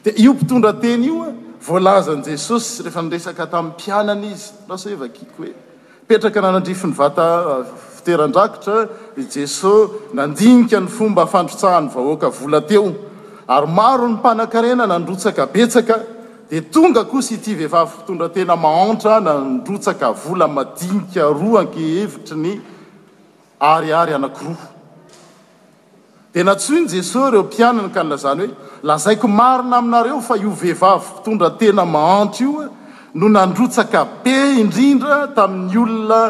dia 0.04 0.14
io 0.24 0.32
mpitondra 0.38 0.72
teny 0.82 1.04
ioa 1.12 1.28
volazani 1.68 2.22
jesosy 2.32 2.84
rehefa 2.86 3.02
nresaka 3.08 3.44
tamin'ny 3.52 3.74
mpianany 3.76 4.26
izy 4.36 4.48
rasevakiko 4.72 5.34
hoe 5.42 5.52
petraka 6.08 6.40
nanandrifon'ny 6.46 6.94
vata 7.02 7.28
fiteran-drakitra 7.98 8.78
i 9.18 9.24
jesos 9.36 9.84
nandinika 10.20 10.78
ny 10.80 10.88
fomba 10.98 11.24
fandrotsahany 11.34 11.90
vahoaka 11.96 12.28
vola 12.40 12.62
teo 12.72 12.86
ary 13.48 13.68
maro 13.68 14.08
ny 14.08 14.14
mpanan-karena 14.20 14.84
nandrotsaka 14.88 15.46
betsaka 15.48 15.96
dia 16.50 16.62
tonga 16.72 17.04
kosy 17.04 17.34
ity 17.40 17.56
vehivavy 17.56 17.92
mpitondra 17.96 18.30
tena 18.30 18.56
mahantra 18.56 19.20
nandrotsaka 19.20 20.12
vola 20.22 20.48
madinika 20.58 21.24
roa 21.40 21.60
ankehevitry 21.62 22.36
ny 22.38 22.52
ariary 23.70 24.14
anakiroa 24.14 24.68
dia 26.34 26.44
natsoy 26.44 26.82
ny 26.82 26.88
jesosy 26.92 27.32
reo 27.32 27.44
mpianany 27.44 27.90
ka 27.94 28.04
nlazany 28.04 28.46
hoe 28.46 28.56
lazaiko 28.84 29.28
marona 29.28 29.78
aminareo 29.78 30.20
fa 30.22 30.36
io 30.38 30.50
vehivavympitondra 30.62 31.50
tena 31.62 31.86
mahantra 31.86 32.46
io 32.46 32.68
no 33.14 33.28
nandrotsaka 33.30 34.06
be 34.24 34.38
indrindra 34.62 35.28
tamin'ny 35.36 35.78
olona 35.86 36.22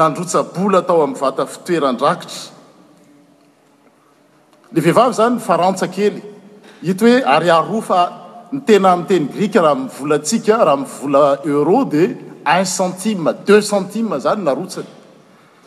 nandrotsabola 0.00 0.78
atao 0.84 1.02
ami'ny 1.04 1.20
vatafitoeran-drakitra 1.20 2.40
l 4.72 4.80
vehivav 4.80 5.12
zany 5.12 5.36
nfarantsa 5.40 5.88
kely 5.88 6.27
ito 6.82 7.04
hoe 7.06 7.22
aryaro 7.26 7.80
fa 7.82 8.02
ntena 8.52 8.92
amteny 8.94 9.28
grik 9.34 9.54
raha 9.54 9.74
mvolatsika 9.74 10.64
raha 10.64 10.76
mvola 10.76 11.38
euro 11.44 11.84
dea 11.90 12.60
un 12.60 12.64
centime 12.64 13.34
deux 13.46 13.62
centime 13.68 14.18
zany 14.20 14.44
narotsany 14.44 14.86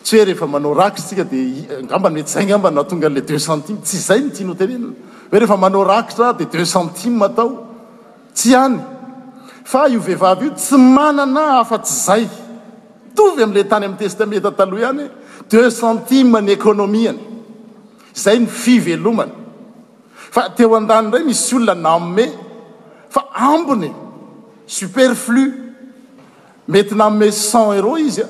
tsy 0.04 0.16
hoe 0.18 0.26
rehefa 0.26 0.48
manao 0.48 0.74
rakitra 0.74 1.04
tsika 1.06 1.24
di 1.24 1.68
ngambay 1.84 2.12
mety 2.12 2.32
zayngambanatongale 2.32 3.22
deux 3.28 3.44
centime 3.46 3.80
tsy 3.84 3.96
izay 3.98 4.22
ntianoteneni 4.22 4.96
hoe 5.32 5.40
rehefa 5.40 5.58
manao 5.58 5.84
raitra 5.84 6.34
de 6.34 6.46
deux 6.46 6.66
centimeatao 6.72 7.50
tsy 8.34 8.56
any 8.56 8.80
fa 9.64 9.88
io 9.88 10.00
vehivav 10.00 10.44
io 10.44 10.50
tsy 10.54 10.78
manana 10.78 11.60
afa-tsy 11.60 12.00
zay 12.08 12.30
tovy 13.16 13.42
amle 13.44 13.64
tany 13.68 13.86
amy 13.86 13.96
testemetataloha 14.00 14.82
ihany 14.82 15.10
deux 15.52 15.80
centime 15.82 16.42
ny 16.42 16.56
économiany 16.56 17.20
zay 18.16 18.40
ny 18.40 18.48
fivelomany 18.48 19.41
fa 20.34 20.50
teo 20.56 20.74
an-dany 20.78 21.06
indray 21.08 21.24
misy 21.28 21.56
olona 21.58 21.74
namomey 21.86 22.30
fa 23.14 23.22
ambiny 23.52 23.90
superflu 24.78 25.44
mety 26.74 26.96
naomey 27.02 27.30
cent 27.44 27.72
euros 27.80 28.00
izy 28.08 28.22
a 28.22 28.28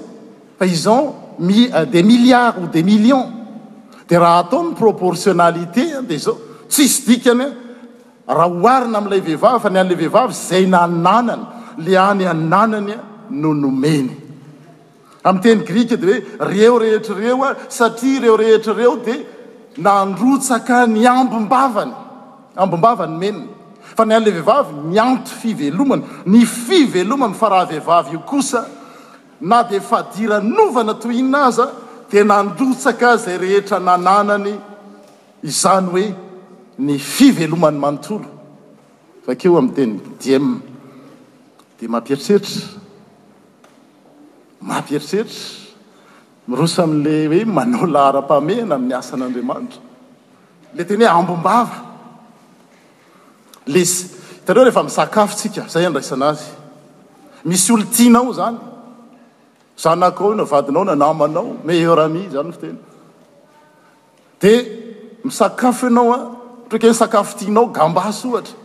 fa 0.60 0.66
izon 0.66 1.02
mi 1.48 1.68
euh, 1.72 1.86
des 1.94 2.04
milliards 2.12 2.56
o 2.58 2.66
des 2.74 2.82
millions 2.92 3.28
dea 4.10 4.20
raha 4.24 4.40
ataony 4.46 4.74
proportionnalité 4.82 5.84
a 6.00 6.02
de 6.02 6.18
zao 6.26 6.36
tsisy 6.70 7.00
dikany 7.12 7.48
a 8.30 8.34
raha 8.40 8.50
oharina 8.64 8.98
ami'ilay 9.02 9.22
vehivavy 9.28 9.60
fa 9.66 9.70
ny 9.70 9.78
an'le 9.84 9.96
vehivavy 10.02 10.34
zay 10.48 10.66
nananany 10.74 11.44
le 11.86 11.94
any 12.10 12.26
ananany 12.34 12.94
a 12.94 13.00
noo 13.42 13.54
nomeny 13.54 14.10
ami'teny 15.28 15.62
grikue 15.70 15.96
de 16.02 16.08
hoe 16.10 16.20
reo 16.50 16.80
rehetrareo 16.84 17.44
a 17.44 17.50
satria 17.78 18.22
reo 18.24 18.36
rehetrareo 18.42 18.96
de 19.06 19.16
nandrotsaka 19.78 20.88
ny 20.88 21.08
ambimbavany 21.08 21.94
ambombavany 22.56 23.18
meniny 23.18 23.48
fa 23.96 24.06
ny 24.06 24.14
a'le 24.16 24.32
vehivavy 24.32 24.74
my 24.92 25.00
anto 25.00 25.32
fivelomany 25.42 26.04
ny 26.26 26.46
fivelomany 26.46 27.34
fa 27.34 27.50
raha 27.50 27.66
vehivavy 27.70 28.14
io 28.14 28.20
kosa 28.28 28.68
na 29.42 29.64
di 29.64 29.80
fa 29.80 30.04
diranovana 30.16 30.94
tohina 30.94 31.46
aza 31.46 31.72
dia 32.10 32.24
nandrotsaka 32.24 33.18
zay 33.18 33.38
rehetra 33.38 33.80
nananany 33.80 34.60
izany 35.44 35.86
hoe 35.92 36.16
ny 36.80 36.98
fivelomany 37.00 37.78
manontolo 37.80 38.28
fakeo 39.26 39.58
ami'y 39.58 39.74
teny 39.76 39.94
diema 40.20 40.60
di 41.80 41.88
mampietretra 41.88 42.82
mampietretra 44.62 45.61
irosale 46.50 47.28
hoe 47.28 47.44
manao 47.46 47.86
lahaa-aehna 47.88 48.76
amin'ny 48.80 48.94
asanadrl 48.94 49.52
eitareo 53.84 54.64
rehfaikfsikazay 54.70 55.86
aniaay 55.90 56.40
misy 57.52 57.70
olo 57.76 57.86
tianao 57.98 58.32
zany 58.40 58.60
zanako 59.84 60.28
no 60.38 60.44
vadinao 60.54 60.84
nanamanao 60.90 61.48
meerami 61.68 62.22
zany 62.36 62.52
ftena 62.58 62.80
de 64.42 64.54
misakafo 65.28 65.86
anaoa 65.92 66.18
trk 66.70 66.84
sakafo 67.04 67.32
tianao 67.40 67.66
gambasy 67.78 68.24
ohatra 68.30 68.56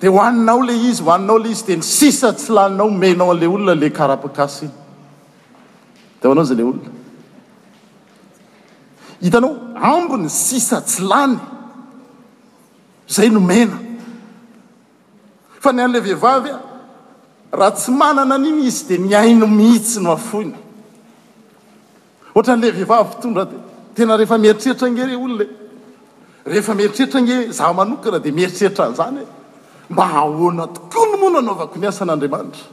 de 0.00 0.06
hoaninao 0.16 0.60
le 0.68 0.74
izy 0.88 1.02
oaninao 1.10 1.38
ley 1.44 1.52
izy 1.52 1.64
de 1.68 1.76
nsisa 1.82 2.28
tsy 2.38 2.50
laninao 2.56 2.88
menao 3.02 3.30
ale 3.34 3.46
olona 3.54 3.74
le 3.82 3.88
kaaiasiny 3.98 4.72
ao 6.26 6.32
anao 6.32 6.44
zay 6.44 6.56
le 6.56 6.62
olona 6.64 6.90
hitanao 9.24 9.52
ambony 9.90 10.28
sisa 10.28 10.80
tsy 10.86 11.02
lany 11.10 11.36
zay 13.14 13.28
nomena 13.30 13.76
fa 15.62 15.70
ny 15.72 15.80
an'ile 15.84 16.00
vehivavy 16.04 16.50
a 16.50 17.54
raha 17.58 17.70
tsy 17.76 17.90
manana 18.00 18.34
aniny 18.36 18.60
izy 18.68 18.84
di 18.88 18.96
niaino 19.08 19.46
mihitsy 19.58 19.98
no 20.04 20.10
afoina 20.18 20.56
ohatra 22.34 22.54
n'le 22.56 22.68
vehivavy 22.76 23.08
fitondra 23.10 23.44
di 23.50 23.56
tena 23.94 24.14
rehefa 24.20 24.36
mieritreritrange 24.42 25.02
le 25.10 25.16
olone 25.24 25.46
rehefa 26.50 26.72
mieritreritragnge 26.78 27.36
zah 27.58 27.70
manokana 27.78 28.18
dia 28.24 28.32
mieritreritra 28.38 28.84
an'izany 28.86 29.20
e. 29.22 29.26
mba 29.90 30.04
ahoana 30.18 30.64
tokoa 30.74 31.06
no 31.10 31.16
mono 31.22 31.38
anaovako 31.42 31.74
miasan'andriamanitra 31.82 32.64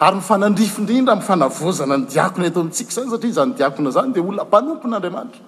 ary 0.00 0.16
ny 0.16 0.20
fanandrifoindrindra 0.28 1.12
ami'fanavozana 1.14 1.96
ny 1.98 2.04
diakona 2.10 2.46
ato 2.50 2.60
aihntsika 2.60 2.90
zany 2.94 3.08
satria 3.14 3.32
zany 3.38 3.52
diakona 3.58 3.90
zany 3.96 4.12
dea 4.14 4.22
olona 4.22 4.44
mpanompon'andriamanitra 4.48 5.40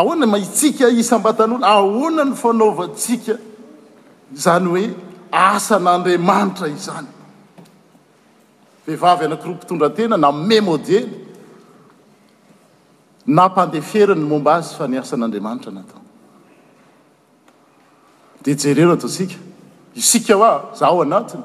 ahoanamaitsika 0.00 0.84
isambatan'olo 1.00 1.64
ahoana 1.74 2.22
ny 2.28 2.34
fanaovatsika 2.42 3.34
zany 4.44 4.66
hoe 4.72 4.84
asan'andriamanitra 5.32 6.66
izany 6.78 7.08
vehivavy 8.86 9.24
anakroampitondratena 9.28 10.16
na 10.16 10.30
memodely 10.32 11.04
nampandeferinyn 13.26 14.26
momba 14.32 14.52
azy 14.60 14.74
fa 14.78 14.86
ny 14.88 14.96
asan'andriamanitra 15.00 15.70
natao 15.76 16.02
de 18.44 18.52
jerero 18.54 18.92
atosika 18.92 19.36
isika 19.94 20.34
hoa 20.34 20.52
zaho 20.78 21.02
anatiny 21.02 21.44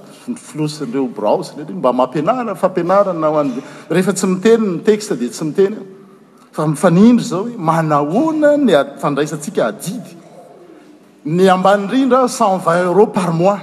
flondreobros 0.35 1.53
y 1.57 1.61
mba 1.73 1.91
mampinarafampinara 1.93 3.13
naoa 3.13 3.45
rehfa 3.89 4.13
tsy 4.13 4.27
miteny 4.27 4.63
ny 4.75 4.79
text 4.85 5.11
de 5.13 5.27
tsy 5.29 5.43
mitenfaindry 5.45 7.23
zao 7.29 7.45
maahona 7.57 8.55
ny 8.57 8.73
adraissikany 8.75 11.47
ambanrindra 11.53 12.27
cent 12.27 12.57
vint 12.57 12.83
euros 12.85 13.07
par 13.09 13.33
mois 13.33 13.59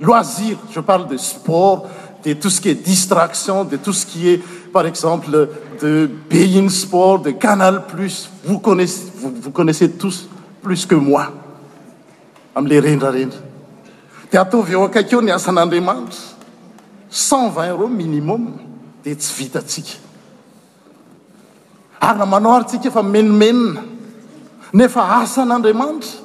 loisir 0.00 0.56
je 0.72 0.80
parle 0.80 1.06
de 1.06 1.16
sport 1.16 1.84
de 2.24 2.32
touse 2.32 2.58
qui 2.60 2.70
est 2.70 2.74
distraction 2.74 3.64
de 3.64 3.76
touts 3.76 4.06
qui 4.06 4.28
est 4.30 4.42
par 4.72 4.86
exemple 4.86 5.48
de 5.82 6.10
bein 6.30 6.68
sport 6.70 7.20
de 7.20 7.30
canal 7.32 7.86
plus 7.86 8.30
vos 8.44 8.58
connaissez 8.58 9.90
tous 9.92 10.28
plus 10.62 10.86
que 10.86 10.94
moi 10.94 11.28
amle 12.54 12.80
rendrarendr 12.80 13.36
de 14.32 14.38
atovyeo 14.38 14.82
akakeo 14.88 15.20
ny 15.20 15.30
asan'andriamanitra 15.30 16.18
centvin 17.10 17.68
euro 17.70 17.86
minimum 17.86 18.50
de 19.04 19.12
tsy 19.14 19.32
vitatsik 19.42 20.00
ary 22.00 22.18
namanao 22.18 22.56
arytsika 22.58 22.90
fa 22.90 23.02
menomenna 23.02 23.82
nefa 24.72 25.04
asan'adramanitra 25.22 26.24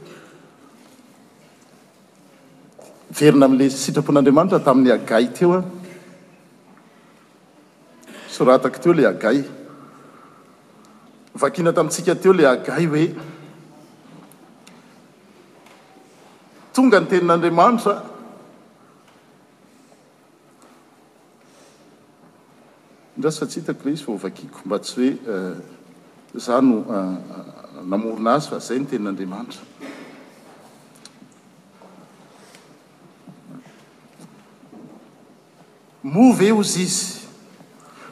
verina 3.19 3.45
ami'la 3.45 3.69
sitrapon'andriamanitra 3.69 4.59
tamin'ny 4.63 4.91
agay 4.93 5.27
teo 5.35 5.51
a 5.57 5.61
soratako 8.29 8.81
teo 8.83 8.93
ilay 8.93 9.05
agay 9.07 9.43
vakina 11.39 11.71
tamintsika 11.73 12.13
teo 12.21 12.33
ilay 12.33 12.45
agay 12.47 12.85
hoe 12.85 13.05
tonga 16.73 16.99
ny 16.99 17.07
tenin'andriamanitra 17.09 17.93
indra 23.17 23.31
sfatsitako 23.31 23.79
ley 23.85 23.93
izy 23.97 24.05
vao 24.07 24.17
vakiko 24.23 24.59
mba 24.65 24.77
tsy 24.85 24.99
hoe 24.99 25.11
eh, 25.35 25.55
za 26.35 26.61
no 26.61 26.77
eh, 26.79 27.15
namorona 27.89 28.33
azy 28.37 28.49
fa 28.49 28.59
zay 28.59 28.79
no 28.79 28.85
tenin'andriamanitra 28.85 29.63
mova 36.13 36.43
eo 36.45 36.63
zy 36.63 36.81
izy 36.83 37.19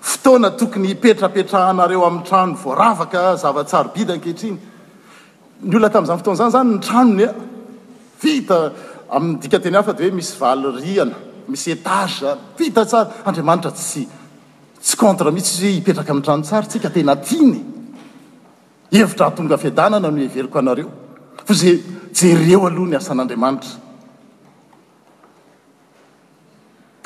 fotoana 0.10 0.50
tokony 0.60 0.88
ipetrapetrahanareo 0.90 2.04
ami'y 2.08 2.24
trano 2.28 2.56
voaravaka 2.64 3.36
zavatsaro 3.42 3.92
bidy 3.96 4.14
ankehitriny 4.16 4.58
ny 5.68 5.72
olona 5.76 5.92
tam'izany 5.94 6.20
fotoana 6.22 6.36
zany 6.38 6.52
zany 6.56 6.70
ny 6.70 6.82
tranony 6.88 7.24
a 7.30 7.34
vita 8.24 8.58
amin'ny 9.16 9.40
dika 9.44 9.60
teny 9.64 9.76
ah 9.78 9.84
fa 9.88 9.94
de 10.00 10.04
hoe 10.06 10.16
misy 10.20 10.34
valeriana 10.42 11.18
misy 11.52 11.68
etage 11.76 12.16
zany 12.24 12.40
vita 12.60 12.82
tsara 12.86 13.10
andriamanitra 13.28 13.72
tsy 13.72 14.04
tsy 14.86 14.96
contre 15.02 15.32
mihitsy 15.32 15.54
izyh 15.60 15.80
ipetraka 15.82 16.10
amin'n 16.12 16.26
trano 16.28 16.44
tsara 16.48 16.66
tsika 16.70 16.90
tena 16.96 17.14
tiany 17.28 17.60
evitra 19.00 19.28
hatonga 19.28 19.58
fiadanana 19.64 20.08
myeveriko 20.16 20.58
anareo 20.60 20.90
fa 21.48 21.54
za 21.62 21.72
jereo 22.20 22.62
aloha 22.68 22.90
ny 22.90 22.96
asan'andriamanitra 22.98 23.89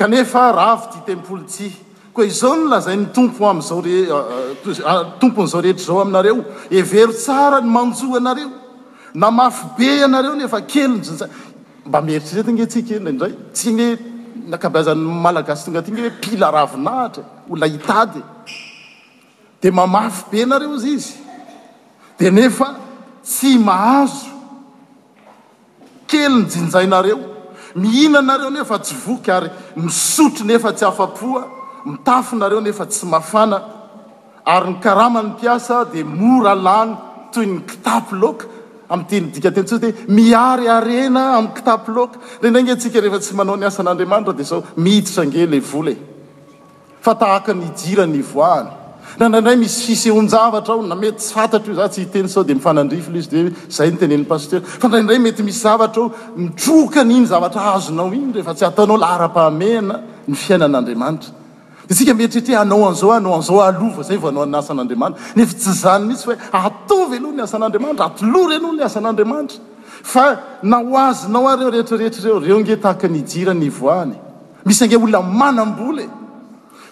kanefa 0.04 0.52
ravo 0.52 0.90
di 0.92 1.00
tempolo 1.06 1.46
ty 1.48 1.72
koa 2.14 2.26
izao 2.26 2.56
no 2.60 2.68
lazay 2.76 2.98
ny 3.00 3.06
tompo 3.16 3.46
am'zao 3.48 3.80
re 3.80 4.04
tompon'izao 5.20 5.62
rehetry 5.62 5.80
zao 5.86 6.02
aminareo 6.02 6.44
evero 6.70 7.14
tsara 7.14 7.62
ny 7.62 7.68
manjoa 7.72 8.18
ianareo 8.20 8.52
namafy 9.14 9.64
be 9.78 10.04
anareo 10.04 10.36
nefa 10.36 10.60
kely 10.62 10.90
nyjinjay 10.92 11.30
mba 11.88 12.02
mieritryretyngy 12.02 12.68
tsika 12.68 12.96
indray 12.96 13.32
tsy 13.54 13.72
ny 13.72 13.88
nakabeazanymalagasy 14.52 15.64
tonga 15.66 15.82
tygy 15.82 16.02
hoe 16.02 16.12
pila 16.22 16.52
ravinahitra 16.52 17.24
ola 17.50 17.66
hitady 17.68 18.20
de 19.62 19.72
mamafy 19.72 20.24
be 20.32 20.46
nareo 20.46 20.78
zy 20.84 20.92
izy 21.00 21.14
de 22.20 22.32
nefa 22.32 22.68
tsy 23.24 23.56
mahazo 23.58 24.28
kely 26.08 26.28
ny 26.30 26.46
jinjainareo 26.52 27.33
mihinanareo 27.76 28.50
nefa 28.50 28.80
tsy 28.80 28.96
voky 29.06 29.32
ary 29.32 29.50
misotry 29.76 30.46
nefa 30.46 30.74
tsy 30.74 30.86
afa-poa 30.86 31.44
mitafonareo 31.86 32.62
nefa 32.62 32.86
tsy 32.86 33.06
mafana 33.06 33.62
ary 34.46 34.70
ny 34.74 34.80
karamany 34.80 35.34
piasa 35.42 35.86
dia 35.86 36.06
mora 36.06 36.54
lany 36.56 36.96
toy 37.34 37.46
ny 37.46 37.60
kitapoloka 37.70 38.46
ami'teny 38.90 39.32
dikateny 39.34 39.66
tsyy 39.66 39.80
dy 39.86 39.90
miaryarena 40.16 41.24
ami'y 41.38 41.54
ktapoloka 41.58 42.20
renraingy 42.42 42.72
antsika 42.74 43.02
nefa 43.02 43.20
tsy 43.20 43.34
manao 43.36 43.58
ny 43.58 43.66
asan'andriamanitra 43.68 44.34
dia 44.38 44.46
zao 44.52 44.64
mihiditra 44.78 45.26
ngela 45.26 45.60
vola 45.72 45.92
e. 45.92 45.98
fa 47.02 47.14
tahaka 47.16 47.54
ny 47.54 47.66
ijira 47.72 48.06
ny 48.06 48.22
voahany 48.22 48.83
randranday 49.20 49.56
misfisonjavatraao 49.56 50.86
namesatr 50.88 51.58
ztsytena 51.92 52.44
defanalzy 52.48 53.52
zaytenn'ypasteur 53.78 54.62
fa 54.82 54.88
ndrandraymety 54.88 55.42
misy 55.44 55.60
zavatrao 55.62 56.10
mitrokany 56.36 57.14
iny 57.20 57.26
zavatraazonao 57.30 58.14
iny 58.16 58.34
refa 58.34 58.54
tsy 58.54 58.66
ataonao 58.66 58.98
laaapahaena 59.00 60.00
ny 60.28 60.36
fiainan'adatsketr 60.36 62.56
anaooayan' 62.64 64.82
nef 65.36 65.56
tsy 65.56 65.72
zany 65.84 66.14
isy 66.14 66.30
atvloha 66.54 67.20
ny 67.36 67.42
asan'adaatraatlo 67.44 68.40
renyonasan'adriaatra 68.50 69.58
fa 70.14 70.26
naoazonao 70.64 71.48
areretreetrreo 71.48 72.40
reo 72.40 72.62
ge 72.66 72.76
taknyjiranyany 72.76 74.16
misy 74.66 74.84
ange 74.84 74.98
olona 74.98 75.22
manabol 75.22 75.98
e. 76.00 76.10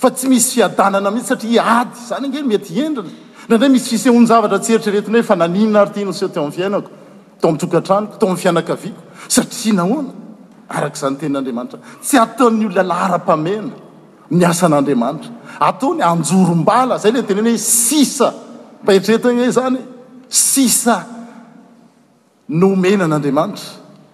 fa 0.02 0.10
tsy 0.12 0.28
misy 0.28 0.52
fiadanana 0.58 1.10
mihitsy 1.14 1.30
satria 1.36 1.62
ady 1.80 1.94
zany 2.08 2.28
nge 2.32 2.42
mety 2.50 2.74
endrana 2.82 3.10
na 3.50 3.54
indra 3.56 3.70
misy 3.70 3.90
fisehonzavatra 3.94 4.58
tsy 4.64 4.72
eritreretina 4.74 5.18
hoe 5.18 5.24
fa 5.30 5.36
naninna 5.36 5.78
ary 5.84 5.92
tins 5.94 6.20
t 6.34 6.38
mi 6.46 6.52
fiainako 6.56 6.90
tao 7.40 7.50
amtokantraniko 7.54 8.16
to 8.20 8.26
m' 8.34 8.38
fiainakaviako 8.38 9.02
satria 9.36 9.74
nahona 9.80 10.10
arak' 10.76 10.98
zany 11.02 11.16
tenn'andriamanitra 11.22 11.78
tsy 12.06 12.18
ataon'ny 12.26 12.66
olona 12.66 12.84
laara-pamena 12.92 13.74
miasan'andriamanitra 14.40 15.30
ataony 15.70 16.02
anjorom-bala 16.12 16.98
zay 17.04 17.12
ley 17.14 17.22
nteneny 17.22 17.52
hoe 17.52 17.58
sisa 17.86 18.28
mba 18.84 18.94
eritrretinye 18.94 19.50
zany 19.58 19.80
sisa 20.28 20.96
nomena 22.50 23.06
n'andriamanitra 23.08 23.70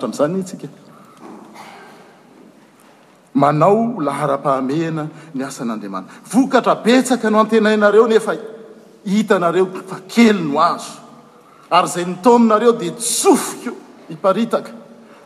vokatra 6.33 6.75
etsaka 6.94 7.27
no 7.33 7.37
antenainareo 7.42 8.07
nefa 8.12 8.33
hitanareofa 9.12 9.97
kely 10.12 10.33
no 10.53 10.59
azo 10.68 10.94
ary 11.71 11.89
zay 11.89 12.05
nytaoninareo 12.05 12.73
dea 12.79 12.91
tsofok 12.97 13.75
iparitaka 14.11 14.71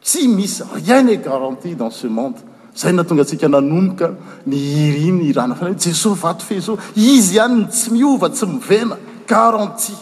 tsy 0.03 0.27
misy 0.27 0.63
riene 0.83 1.15
garantie 1.23 1.75
dans 1.75 1.95
ce 2.03 2.07
monde 2.07 2.50
zay 2.75 2.91
nahatonga 2.91 3.21
atsika 3.23 3.47
nanomboka 3.49 4.07
ny 4.45 4.55
hir 4.55 5.13
ny 5.13 5.27
irana 5.31 5.55
fanaho 5.55 5.75
jesosy 5.75 6.19
vato 6.21 6.45
feso 6.45 6.77
izy 6.95 7.35
ihany 7.37 7.67
tsy 7.67 7.91
miova 7.91 8.29
tsy 8.29 8.45
mivena 8.47 8.97
garanti 9.27 9.93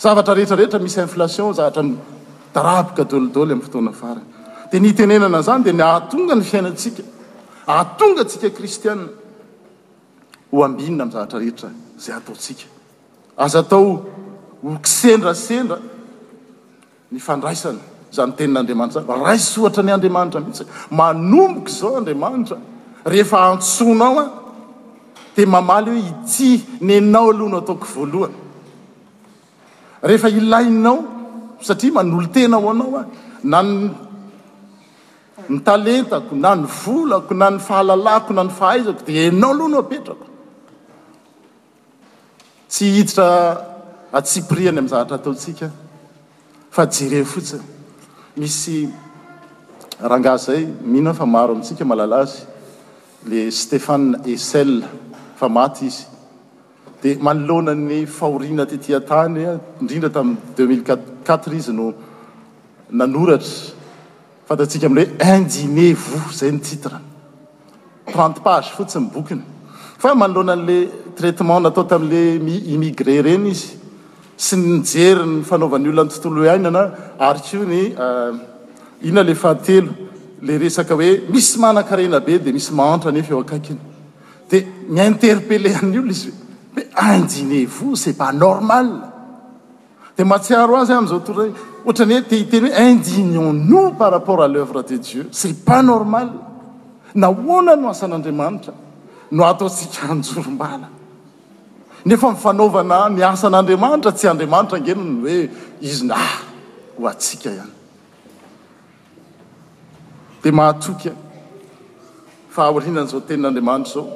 zavatra 0.00 0.34
rehetrarehetra 0.34 0.80
misy 0.80 1.00
inflation 1.00 1.52
zahatra 1.54 1.82
ny 1.82 1.94
daraboka 2.54 3.02
dolidaoly 3.12 3.52
amin'ny 3.52 3.64
fotoana 3.66 3.92
farin 4.00 4.24
dia 4.72 4.78
nyitenenana 4.80 5.40
zany 5.46 5.62
dia 5.64 5.72
ny 5.72 5.82
ahatonga 5.90 6.34
ny 6.40 6.44
fiainatsika 6.50 7.02
ahatonga 7.72 8.22
tsika 8.28 8.48
kristianna 8.56 9.08
hoambinna 10.52 11.04
m' 11.04 11.12
zavatra 11.14 11.38
rehetra 11.44 11.68
zay 12.02 12.14
ataotsika 12.16 12.66
aza 13.44 13.58
atao 13.62 13.86
hoksendrasendra 14.64 15.76
ny 17.12 17.18
fandraisana 17.28 17.82
zany 18.14 18.32
tenin'andriamanitraznrah 18.38 19.34
isoatra 19.34 19.82
ny 19.82 19.92
andriamanitra 19.94 20.40
mihitsy 20.40 20.64
manomboko 20.98 21.68
zao 21.78 21.96
andriamaitra 22.00 22.56
rehefa 23.12 23.38
antsonao 23.50 24.16
a 24.24 24.26
de 25.36 25.42
mamaly 25.46 25.90
hoe 25.90 26.02
ity 26.12 26.50
ny 26.80 26.90
anao 27.00 27.28
aloha 27.32 27.50
no 27.52 27.56
ataoko 27.64 27.86
voalohany 27.94 28.34
ehefa 30.06 30.28
ilainao 30.40 30.96
satria 31.68 31.92
manolotena 31.98 32.56
ao 32.56 32.68
anao 32.70 32.94
a 33.00 33.02
nanytaletako 33.52 36.32
na 36.42 36.50
ny 36.54 36.66
volako 36.80 37.32
na 37.34 37.46
ny 37.50 37.58
fahalalako 37.66 38.30
na 38.34 38.42
ny 38.44 38.50
fahaizako 38.60 39.02
di 39.06 39.12
enao 39.28 39.50
aloha 39.54 39.70
no 39.70 39.82
petrako 39.92 40.24
tsy 42.70 42.84
hititra 42.96 43.26
atsipriany 44.18 44.78
amizahatrataotsika 44.78 45.66
fa 46.74 46.82
jereo 46.94 47.24
fotsiny 47.32 47.68
misy 48.40 48.70
rangahz 50.10 50.44
zay 50.46 50.64
mihina 50.82 51.12
fa 51.20 51.24
maro 51.34 51.52
amintsika 51.54 51.84
malala 51.90 52.20
zy 52.32 52.38
le 53.30 53.40
stephane 53.60 54.14
ecell 54.32 54.72
fa 55.40 55.48
maty 55.56 55.86
izy 55.90 56.00
dia 57.02 57.16
manoloanany 57.26 57.98
fahoriana 58.18 58.64
titiatanya 58.70 59.50
eh, 59.52 59.58
indrindra 59.80 60.10
tamin'y 60.14 60.38
deuxmilequat 60.56 61.00
4atre 61.26 61.54
izy 61.60 61.72
no 61.80 61.86
nanoratra 62.98 64.46
fatatsika 64.48 64.86
amin'yhoe 64.86 65.36
indiner 65.36 65.92
vo 66.06 66.20
zay 66.40 66.50
ny 66.56 66.60
titre 66.68 66.98
trente 68.12 68.40
page 68.46 68.72
fotsiny 68.76 69.06
y 69.08 69.12
bokiny 69.14 69.42
fa 70.02 70.14
manoloanan'la 70.22 70.78
traitement 71.18 71.60
natao 71.64 71.84
tami'la- 71.92 72.24
immigré 72.74 73.16
reny 73.28 73.50
izy 73.56 73.79
sy 74.42 74.56
nijery 74.56 75.26
ny 75.26 75.42
fanaovan'ny 75.44 75.88
olona 75.90 76.08
ny 76.08 76.12
tontolo 76.14 76.48
ainana 76.54 76.82
aryko 77.28 77.58
ny 77.70 77.80
inona 79.06 79.22
le 79.28 79.34
fahatelo 79.42 79.90
le 80.42 80.58
resaka 80.58 80.94
hoe 80.94 81.10
misy 81.28 81.58
manakarena 81.60 82.18
be 82.26 82.34
de 82.44 82.52
misy 82.56 82.70
mahantra 82.78 83.10
anefa 83.12 83.32
eo 83.34 83.40
akaikiny 83.44 83.78
de 84.50 84.58
ny 84.94 85.00
interpelleany 85.10 85.98
ollo 86.00 86.10
izy 86.16 86.30
e 86.76 86.80
e 86.80 86.86
aindinevo 87.04 87.86
cest 87.96 88.16
pas 88.18 88.32
normal 88.32 88.86
de 90.16 90.22
matsiaro 90.24 90.72
azy 90.80 90.92
y 90.92 90.94
am'izao 90.96 91.20
tora 91.26 91.44
ohatra 91.84 92.04
nye 92.06 92.18
tehiteny 92.30 92.66
hoe 92.72 92.90
indinyona 92.92 93.90
par 93.98 94.12
rapport 94.12 94.40
àl'euvre 94.42 94.82
de 94.88 94.96
jieu 95.06 95.28
cest 95.32 95.64
pas 95.66 95.82
normal 95.84 96.28
nahoana 97.14 97.76
no 97.76 97.88
asan'andriamanitra 97.88 98.72
no 99.36 99.42
ataotsikaanjorombala 99.44 100.99
nefa 102.04 102.30
mifanaovana 102.32 103.08
miasan'andriamanitra 103.08 104.12
tsy 104.12 104.26
andriamanitra 104.28 104.78
ngenony 104.80 105.20
hoe 105.22 105.50
izyna 105.80 106.14
ah 106.26 106.36
ho 106.98 107.02
atsika 107.10 107.50
hany 107.50 107.72
d 110.42 110.50
mahatokya 110.50 111.12
e. 111.12 111.16
fa 112.50 112.62
aorinan'zao 112.64 113.20
tenin'andriamanitra 113.20 113.92
zao 113.92 114.06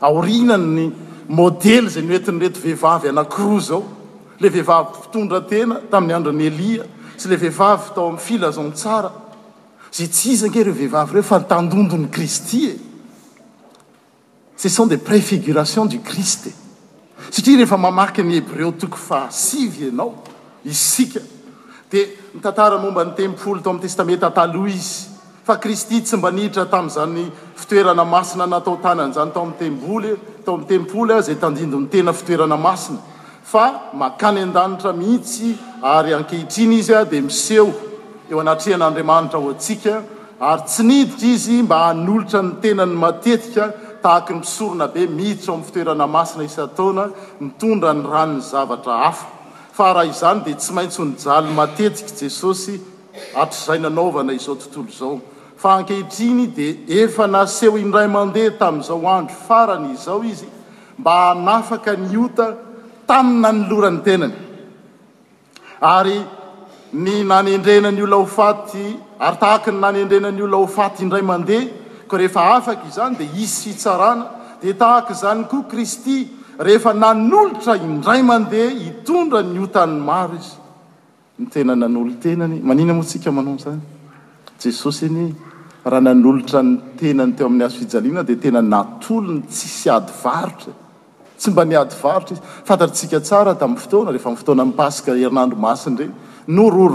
aorinany 0.00 0.92
modely 1.28 1.88
zay 1.88 2.02
nyoetinyrety 2.02 2.60
vehivavy 2.62 3.08
anakiro 3.08 3.58
zao 3.60 3.82
le 4.40 4.48
vehivavy 4.48 4.88
mpitondra 4.98 5.40
tena 5.40 5.80
tamin'ny 5.90 6.14
androany 6.14 6.44
elia 6.46 6.84
sy 7.16 7.26
le 7.28 7.36
vehivavy 7.36 7.90
tao 7.94 8.06
am'ny 8.08 8.22
fila 8.26 8.50
zaontsara 8.50 9.10
zay 9.92 10.06
tsy 10.06 10.30
izy 10.30 10.46
nge 10.48 10.62
reo 10.62 10.74
vehivavy 10.80 11.12
reo 11.12 11.22
fa 11.32 11.40
tandondony 11.40 12.06
kristy 12.14 12.60
e 12.70 12.74
ce 14.56 14.68
sont 14.68 14.86
des 14.86 14.98
préfigurations 14.98 15.86
du 15.86 16.00
krist 16.00 16.46
e. 16.46 16.67
satria 17.30 17.56
rehefa 17.58 17.76
mamaky 17.76 18.22
ny 18.22 18.34
hebreo 18.40 18.70
toko 18.78 18.96
fahsivy 18.96 19.84
ianao 19.90 20.14
isika 20.64 21.20
dia 21.90 22.06
mitatara 22.34 22.78
momba 22.78 23.04
ny 23.04 23.14
tempoly 23.16 23.60
tao 23.60 23.72
ami'y 23.72 23.82
testamenta 23.82 24.30
taloa 24.30 24.68
izy 24.68 25.08
fa 25.44 25.56
kristy 25.56 26.00
tsy 26.00 26.16
mba 26.16 26.30
niditra 26.30 26.64
tami'izany 26.66 27.30
fitoerana 27.56 28.04
masina 28.04 28.46
natao 28.46 28.76
tanan'izany 28.80 29.30
tao 29.34 29.42
am 29.44 29.52
tempoly 29.58 30.14
tao 30.44 30.54
amy 30.54 30.66
tempoly 30.66 31.12
a 31.14 31.20
zay 31.22 31.34
tandindon'ny 31.34 31.88
tena 31.88 32.12
fitoerana 32.12 32.56
masina 32.56 32.98
fa 33.42 33.64
makany 33.92 34.40
an-danitra 34.46 34.92
mihitsy 34.92 35.56
ary 35.82 36.14
ankehitriny 36.14 36.78
izy 36.78 36.94
a 36.94 37.04
dia 37.04 37.22
miseho 37.22 37.68
eo 38.30 38.40
anatrehan'andriamanitra 38.40 39.38
ho 39.42 39.50
atsika 39.50 40.02
ary 40.40 40.62
tsy 40.66 40.82
niditra 40.82 41.28
izy 41.34 41.62
mba 41.62 41.78
hanolotra 41.86 42.42
ny 42.42 42.60
tena 42.62 42.86
ny 42.86 42.94
matetika 42.96 43.74
tahaky 44.02 44.34
ny 44.34 44.40
pisorona 44.40 44.86
be 44.88 45.06
miditra 45.06 45.52
o 45.52 45.56
m'ny 45.58 45.66
fitoerana 45.66 46.06
masina 46.06 46.44
isataona 46.44 47.08
mitondra 47.40 47.92
ny 47.94 48.02
ranony 48.06 48.40
zavatra 48.40 48.94
afa 49.08 49.26
fa 49.72 49.92
raha 49.94 50.06
izany 50.10 50.44
dia 50.44 50.56
tsy 50.56 50.72
maintsy 50.72 51.02
hnijaly 51.02 51.50
matetika 51.58 52.14
jesosy 52.20 52.78
atr'izay 53.42 53.78
nanaovana 53.82 54.32
izao 54.38 54.54
tontolo 54.60 54.90
izao 54.94 55.20
fa 55.60 55.70
ankehitriny 55.78 56.46
dia 56.56 56.76
efa 57.02 57.26
naseho 57.32 57.78
indray 57.78 58.08
mandeha 58.08 58.54
tamin'izao 58.60 59.02
andro 59.16 59.36
farany 59.48 59.92
izao 59.94 60.20
izy 60.32 60.46
mba 60.98 61.14
hanafaka 61.26 61.96
ny 61.96 62.14
ota 62.24 62.46
taminy 63.06 63.40
nanylorany 63.48 64.00
tenany 64.06 64.34
ary 65.80 66.20
ny 66.92 67.16
nanyendrena 67.30 67.90
ny 67.90 68.02
olona 68.06 68.16
ofaty 68.22 68.96
ary 69.24 69.36
tahaka 69.40 69.70
ny 69.72 69.80
nanyendrena 69.80 70.30
ny 70.30 70.42
olona 70.42 70.62
hofaty 70.66 71.02
indray 71.02 71.20
amandeha 71.26 71.77
ko 72.08 72.16
rehefa 72.16 72.56
afakazany 72.56 73.14
di 73.20 73.28
isy 73.44 73.60
fitsarana 73.70 74.26
di 74.58 74.72
tahaka 74.74 75.14
zany 75.14 75.46
koa 75.46 75.64
kristy 75.68 76.26
rehefa 76.56 76.92
nanolotra 76.92 77.76
indray 77.76 78.22
mandeha 78.22 78.70
itondra 78.88 79.40
nyotany 79.44 80.00
maro 80.08 80.32
izyenteoamin'y 81.38 82.90
azoaaony 82.92 83.54
tssy 89.46 89.88
adyaota 89.96 90.72
sy 91.38 91.48
ba 91.54 91.62
adyarotrai 91.62 92.36
fatatrsika 92.68 93.20
tsara 93.20 93.52
tam'yftoanarehefaftonapaska 93.62 95.10
eriadromasiny 95.14 95.98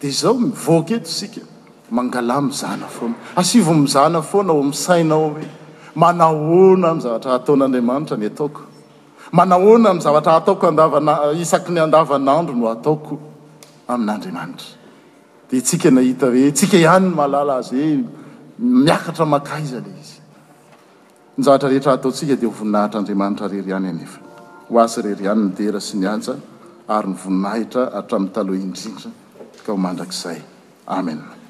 d 0.00 0.02
zao 0.20 0.34
miket 0.34 1.06
ska 1.18 1.40
magaa 1.96 2.40
mzaoanaas 2.48 3.50
mizanafoana 3.82 4.52
omsainaoe 4.62 5.44
maaona 6.00 6.88
mzaatra 6.96 7.30
ataon'aaanitraataoko 7.38 8.60
manahoana 9.36 9.90
m 9.90 9.98
zavatra 10.04 10.32
ataoko 10.40 10.64
andvna 10.70 11.12
isaky 11.42 11.70
ny 11.74 11.80
andavanandro 11.86 12.54
no 12.60 12.66
ataoko 12.76 13.14
amin'andriamanitra 13.92 14.68
dia 15.50 15.60
tsika 15.66 15.88
nahita 15.96 16.26
hoe 16.34 16.48
tsika 16.56 16.76
ihany 16.84 17.06
ny 17.08 17.14
malala 17.20 17.52
azahoe 17.60 17.96
miakatra 18.84 19.24
makaiza 19.34 19.78
la 19.84 19.90
izy 20.02 20.18
nzaatra 21.40 21.66
rehetra 21.72 21.90
hataotsika 21.96 22.34
dia 22.40 22.48
hovoninahitr'andriamanitra 22.52 23.46
rery 23.52 23.70
ihany 23.72 23.86
anefa 23.92 24.18
ho 24.68 24.72
asy 24.84 24.98
rery 25.06 25.22
ihany 25.26 25.40
midera 25.46 25.78
sy 25.88 25.94
ny 26.00 26.06
ansa 26.14 26.32
ary 26.96 27.08
nyvoninahitra 27.14 27.82
hatramin'ny 27.96 28.32
taloha 28.36 28.60
indrindra 28.66 29.10
ka 29.64 29.68
ho 29.74 29.78
mandrak'izay 29.84 30.38
amen 30.96 31.41